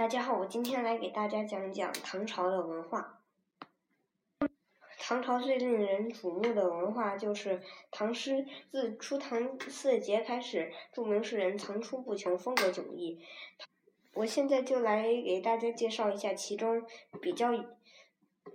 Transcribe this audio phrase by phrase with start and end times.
[0.00, 3.20] 大家好，我今天来给大家讲讲唐朝的文化。
[4.98, 7.60] 唐朝最令人瞩目的文化就是
[7.90, 8.46] 唐诗。
[8.70, 13.22] 自初唐四杰开始，著名诗人层出不穷，风格迥异。
[14.14, 16.82] 我现在就来给大家介绍一下其中
[17.20, 17.52] 比较，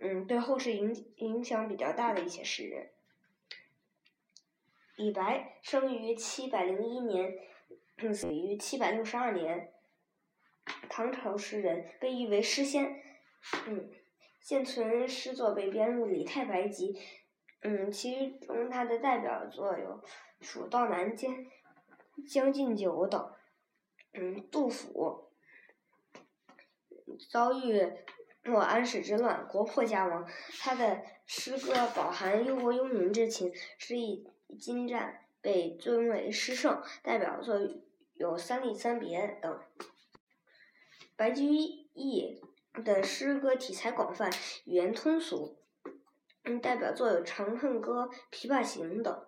[0.02, 2.90] 嗯，对后世影影响比较大的一些诗人。
[4.96, 7.38] 李白生于七百零一年，
[8.16, 9.72] 死于七百六十二年。
[10.90, 13.02] 唐朝诗人被誉为诗仙，
[13.68, 13.90] 嗯，
[14.40, 16.94] 现存诗作被编入《李太白集》，
[17.62, 20.02] 嗯，其中他的代表作有
[20.40, 21.36] 《蜀道难》《将
[22.26, 23.34] 将进酒》等，
[24.14, 25.32] 嗯，杜甫
[27.30, 27.92] 遭遇
[28.46, 30.26] 过安史之乱，国破家亡，
[30.60, 34.26] 他的诗歌饱含忧国忧民之情，诗意
[34.58, 37.60] 精湛，被尊为诗圣，代表作
[38.14, 39.60] 有《三吏三别》等。
[41.18, 42.42] 白居易
[42.84, 44.30] 的诗歌题材广泛，
[44.66, 45.56] 语言通俗，
[46.44, 49.26] 嗯，代表作有《长恨歌》《琵琶行》等。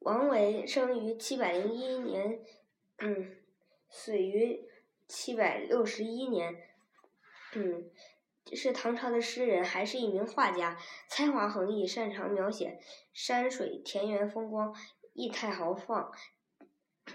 [0.00, 2.42] 王维生于七百零一年，
[2.98, 3.38] 嗯，
[3.88, 4.68] 死于
[5.08, 6.68] 七百六十一年，
[7.54, 7.90] 嗯，
[8.52, 10.76] 是唐朝的诗人，还是一名画家，
[11.08, 12.78] 才华横溢，擅长描写
[13.14, 14.76] 山水田园风光，
[15.14, 16.12] 意态豪放，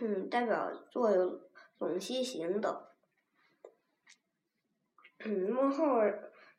[0.02, 1.40] 嗯，代表作有。
[1.80, 2.86] 《陇西行》等，
[5.26, 6.02] 嗯，孟浩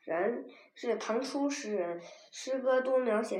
[0.03, 3.39] 然是唐初诗人，诗歌多描写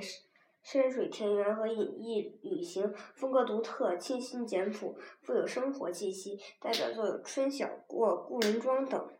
[0.61, 6.39] 山水田园和隐逸旅行，风格独特，清新简朴，富有生活气息。
[6.59, 9.17] 代表作有《春晓》《过故人庄》等。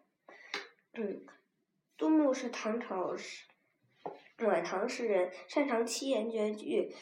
[0.94, 1.26] 嗯，
[1.98, 3.48] 杜牧是唐朝诗
[4.40, 6.96] 晚唐诗人，擅长七言绝句。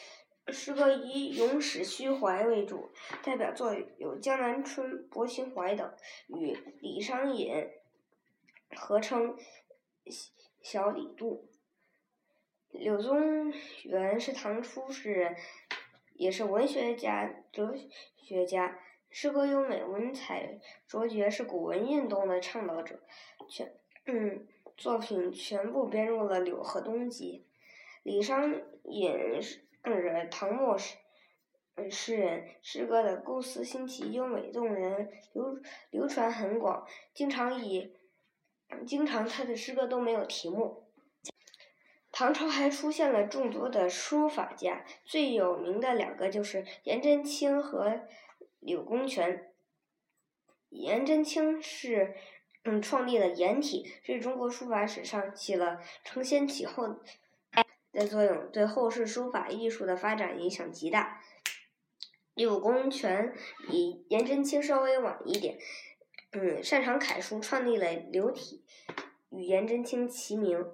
[0.52, 2.90] 诗歌以咏史虚怀为主，
[3.22, 5.92] 代表作有《江南春》《泊秦淮》等，
[6.28, 7.68] 与李商隐
[8.76, 9.36] 合称
[10.62, 11.48] “小李杜”。
[12.70, 13.52] 柳宗
[13.84, 15.36] 元是唐初诗人，
[16.14, 17.74] 也是文学家、哲
[18.16, 18.78] 学家，
[19.08, 23.00] 诗歌优美，文采卓绝，是古文运动的倡导者。
[23.48, 23.74] 全
[24.06, 24.46] 嗯，
[24.76, 27.44] 作品全部编入了《柳河东集》。
[28.02, 29.60] 李商隐是。
[29.82, 30.96] 嗯唐末诗
[31.90, 35.58] 诗人，诗歌的构思新奇、优美动人，流
[35.90, 36.86] 流传很广。
[37.14, 37.94] 经常以，
[38.86, 40.84] 经常他的诗歌都没有题目。
[42.12, 48.02] 唐朝还出现了众多的书法家，最有名的两个就是颜真卿和
[48.58, 49.50] 柳公权。
[50.68, 52.14] 颜真卿是
[52.64, 56.96] 嗯创立了颜体，是中国书法史上起了承先启后。
[57.92, 61.20] 的作用对后世书法艺术的发展影响极大。
[62.34, 63.34] 柳公权
[63.68, 65.58] 比颜真卿稍微晚一点，
[66.32, 68.64] 嗯，擅长楷书，创立了柳体，
[69.30, 70.64] 与颜真卿齐名。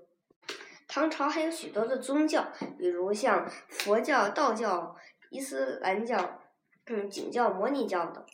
[0.87, 4.95] 唐朝还有许多的宗教，比如像佛教、道教、
[5.31, 6.41] 伊斯兰教、
[6.85, 8.25] 嗯，景教、摩尼教等。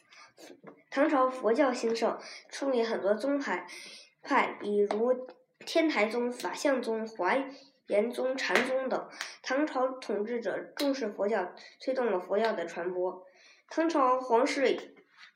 [0.90, 2.18] 唐朝佛教兴盛，
[2.50, 3.66] 创立很多宗派，
[4.20, 5.26] 派比如
[5.60, 7.34] 天台宗、法相宗、华。
[7.86, 9.08] 严宗、禅宗等，
[9.42, 13.24] 唐朝统治者重视佛教，推动了佛教的传播。
[13.68, 14.76] 唐朝皇室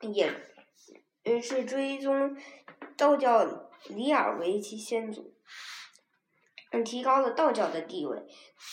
[0.01, 2.37] 也是追宗
[2.97, 5.35] 道教李耳为其先祖，
[6.73, 8.23] 嗯，提高了道教的地位。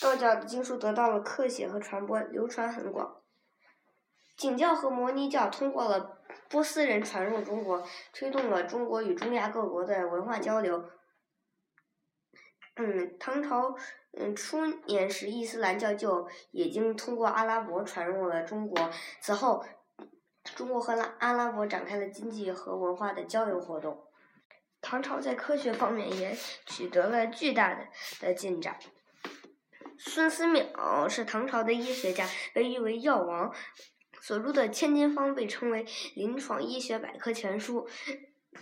[0.00, 3.22] 道教的经书得到了刻写和传播，流传很广。
[4.36, 6.18] 景教和摩尼教通过了
[6.48, 10.84] 波斯人传入中国，推动了中国与中亚各国的文化交流。
[12.76, 13.76] 嗯，唐朝
[14.18, 18.90] 嗯初年时，伊斯兰教就已经通过阿拉伯传入了中国。
[19.20, 19.64] 此后，
[20.56, 24.04] 中国和拉阿拉伯展开了经济和文化的交流活动。
[24.80, 26.36] 唐朝在科学方面也
[26.66, 27.86] 取得了巨大的
[28.20, 28.78] 的进展。
[29.96, 33.54] 孙思邈是唐朝的医学家，被誉为药王，
[34.20, 35.86] 所著的《千金方》被称为
[36.16, 37.88] 临床医学百科全书。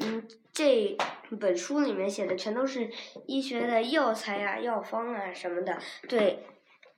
[0.00, 0.96] 嗯，这
[1.40, 2.90] 本书里面写的全都是
[3.26, 5.78] 医学的药材啊、药方啊什么的，
[6.08, 6.44] 对，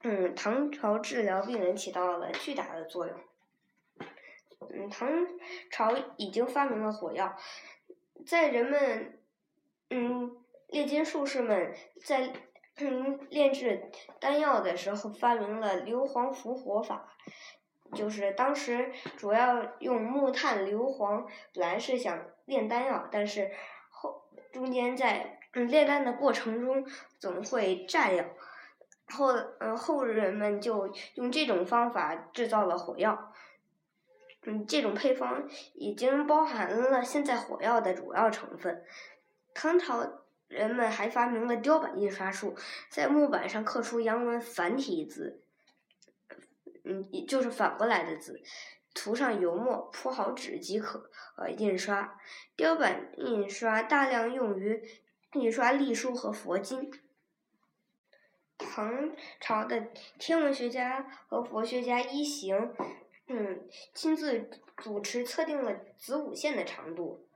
[0.02, 3.18] 嗯，唐朝治疗病人起到了巨大的作用。
[4.70, 5.26] 嗯，唐
[5.70, 7.36] 朝已经发明了火药，
[8.26, 9.18] 在人们，
[9.90, 10.36] 嗯，
[10.68, 12.32] 炼金术士们在
[13.28, 17.12] 炼制丹药的时候，发明了硫磺伏火法。
[17.92, 23.50] 就是当时主要用木炭、硫磺，本来是想炼丹药，但是
[23.90, 26.84] 后中间在炼丹的过程中
[27.18, 28.24] 总会炸药，
[29.06, 33.32] 后嗯后人们就用这种方法制造了火药。
[34.46, 38.84] 嗯，这种配方已经包含了现在火药的主要成分。
[39.54, 40.04] 唐朝
[40.48, 42.56] 人们还发明了雕版印刷术，
[42.90, 45.43] 在木板上刻出洋文繁体字，
[46.84, 48.40] 嗯，也就是反过来的字，
[48.94, 52.18] 涂上油墨，铺好纸即可呃印刷。
[52.56, 54.82] 雕版印刷大量用于
[55.32, 56.92] 印刷隶书和佛经。
[58.56, 59.10] 唐
[59.40, 59.88] 朝的
[60.18, 62.72] 天文学家和佛学家一行，
[63.26, 67.26] 嗯，亲自主持测定了子午线的长度，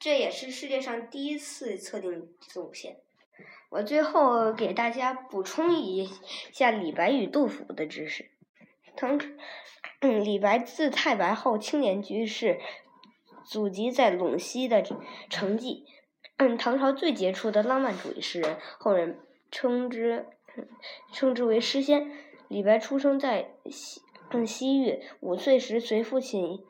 [0.00, 2.96] 这也是世界上第一次测定子午线。
[3.70, 6.08] 我最后给大家补充一
[6.52, 8.30] 下李白与杜甫的知识。
[9.04, 9.20] 唐，
[10.00, 12.58] 嗯，李白字太白后青年居士，
[13.44, 14.82] 祖籍在陇西的
[15.28, 15.84] 成纪，
[16.38, 19.18] 嗯，唐朝最杰出的浪漫主义诗人，后人
[19.50, 20.26] 称之。
[21.12, 22.12] 称之为诗仙。
[22.46, 26.64] 李白出生在西嗯西域，五岁时随父亲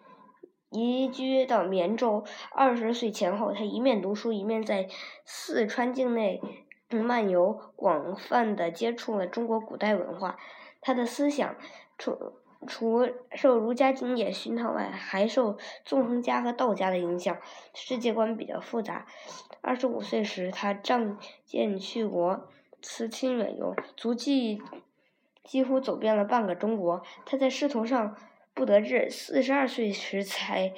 [0.70, 2.24] 移居到绵州。
[2.50, 4.88] 二十岁前后，他一面读书，一面在
[5.26, 6.40] 四川境内
[6.88, 10.38] 漫游，广泛的接触了中国古代文化。
[10.84, 11.56] 他的思想
[11.96, 12.34] 除
[12.68, 17.36] 除受儒家经典熏陶外，还受纵横家和道家的影响，
[17.72, 19.06] 世界观比较复杂。
[19.62, 22.48] 二十五岁时，他仗剑去国。
[22.86, 24.60] 辞亲远游，足迹
[25.42, 27.02] 几乎走遍了半个中国。
[27.24, 28.14] 他在仕途上
[28.52, 30.74] 不得志，四十二岁时才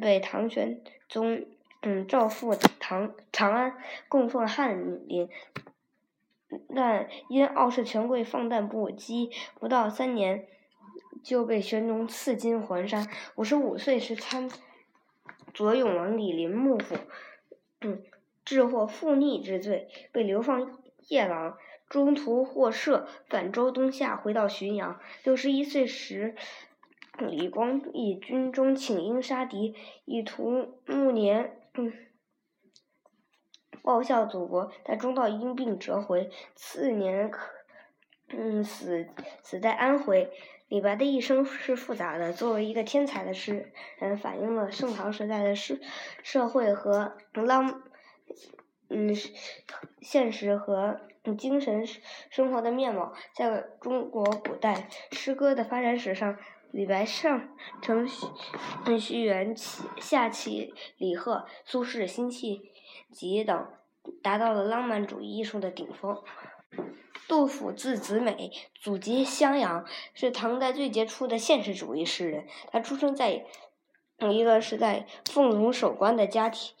[0.00, 1.44] 被唐玄宗
[1.82, 3.76] 嗯召赴唐长安
[4.08, 5.28] 供奉翰林，
[6.74, 10.46] 但因傲视权贵，放荡不羁，不到三年
[11.22, 13.08] 就被玄宗赐金还山。
[13.34, 14.48] 五十五岁时参
[15.52, 16.96] 左永王李林幕府，
[17.80, 18.02] 嗯，
[18.44, 20.78] 治获附逆之罪，被流放。
[21.08, 21.56] 夜郎
[21.88, 24.98] 中途获赦，返州东下，回到浔阳。
[25.22, 26.34] 六十一岁时，
[27.16, 31.60] 李光义军中请缨杀敌，以图暮年
[33.86, 34.70] 报效祖国。
[34.84, 37.48] 但中道因病折回，次年可
[38.28, 39.06] 嗯死
[39.42, 40.30] 死在安徽。
[40.68, 45.78] 李白的一生是复杂的，作为一个天才的诗人，反映了盛唐时代的社
[46.24, 47.82] 社会和浪。
[48.88, 49.14] 嗯，
[50.00, 51.00] 现实和
[51.38, 51.84] 精神
[52.30, 56.36] 生活的面貌，在中国古代诗歌的发展史上，
[56.72, 59.54] 李白上承虚虚元，
[60.00, 62.72] 下启李贺，苏轼辛弃
[63.12, 63.66] 集等，
[64.22, 66.22] 达到了浪漫主义艺术的顶峰。
[67.28, 72.46] 杜甫字子美，祖籍襄阳，是唐代最杰出的现实主义诗人。
[72.70, 73.46] 他出生在
[74.30, 76.74] 一个是在凤龙守关的家庭。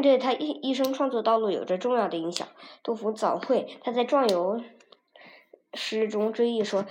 [0.00, 2.46] 对他一一生创作道路有着重要的影响。
[2.82, 4.60] 杜甫早会，他在壮游
[5.74, 6.84] 诗中追忆说：“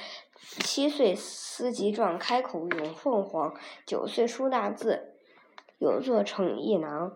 [0.59, 3.53] 七岁思及壮，开口咏凤凰；
[3.85, 5.15] 九岁书大字，
[5.79, 7.11] 有作成一囊；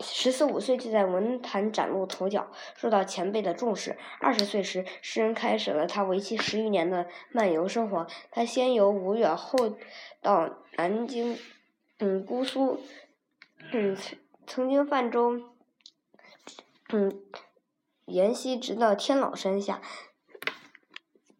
[0.00, 3.96] 十四五岁就在文坛崭露头角，受到前辈的重视。
[4.20, 8.06] 二十岁时，诗人开始了他为期十余年的漫游生活。
[8.30, 9.76] 他先游吴越，后
[10.20, 11.38] 到南京、
[11.98, 12.80] 嗯姑苏、
[13.72, 13.96] 嗯。”
[14.44, 15.40] 曾经泛舟，
[16.92, 17.22] 嗯，
[18.06, 19.80] 沿溪直到天老山下。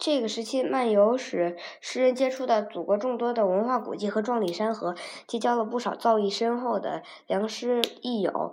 [0.05, 4.97] 这个时期漫游使诗人接触到祖国众多的文化古迹和壮丽山河，
[5.29, 8.53] 结交了不少造诣深厚的良师益友，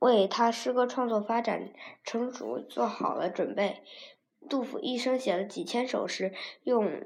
[0.00, 3.84] 为他诗歌创作发展成熟做好了准备。
[4.50, 6.32] 杜甫一生写了几千首诗，
[6.64, 7.04] 用。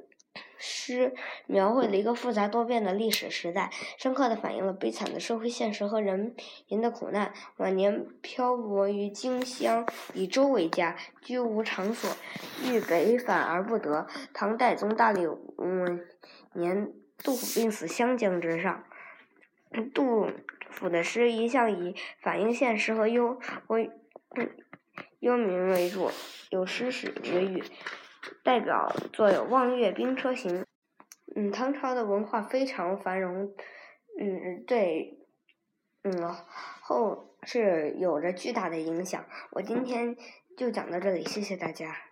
[0.58, 1.14] 诗
[1.46, 6.34] 描绘了一个复杂多变的历史时代，深刻地反映了悲惨的社会现实和人
[6.68, 7.32] 民的苦难。
[7.56, 12.10] 晚年漂泊于荆襄，以舟为家，居无场所，
[12.64, 14.06] 欲北返而不得。
[14.32, 15.44] 唐代宗大历五
[16.54, 18.84] 年，杜甫病死湘江之上。
[19.92, 20.30] 杜
[20.70, 23.90] 甫的诗一向以反映现实和忧为
[25.20, 26.10] 忧民为主，
[26.50, 27.62] 有诗史之誉。
[28.42, 30.62] 代表作有《望月兵车行》。
[31.34, 33.54] 嗯，唐朝的文化非常繁荣，
[34.18, 35.18] 嗯，对，
[36.04, 36.34] 嗯，
[36.80, 39.24] 后是有着巨大的影响。
[39.50, 40.16] 我今天
[40.56, 42.06] 就讲到这里，谢谢大家。